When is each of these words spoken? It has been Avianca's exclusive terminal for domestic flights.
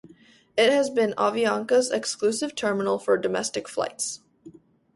It 0.57 0.71
has 0.71 0.89
been 0.89 1.13
Avianca's 1.15 1.91
exclusive 1.91 2.55
terminal 2.55 2.97
for 2.97 3.19
domestic 3.19 3.67
flights. 3.67 4.21